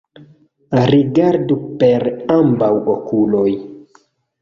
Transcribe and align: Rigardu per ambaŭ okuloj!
Rigardu 0.91 1.59
per 1.85 2.09
ambaŭ 2.39 2.73
okuloj! 2.99 3.49